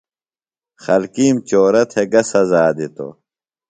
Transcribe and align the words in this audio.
خلکِیم 0.83 1.35
چورہ 1.49 1.83
تھےۡ 1.91 2.07
گہ 2.11 2.21
سزا 2.31 2.63
دِتوۡ؟ 2.77 3.13